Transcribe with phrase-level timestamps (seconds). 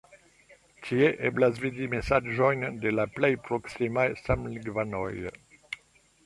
[0.85, 5.13] Tie eblas vidi mesaĝojn de la plej proksimaj samlingvanoj.